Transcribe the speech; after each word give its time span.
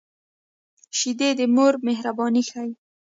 شیدې 0.97 1.29
د 1.39 1.41
مور 1.55 1.73
مهرباني 1.87 2.43
ښيي 2.49 2.71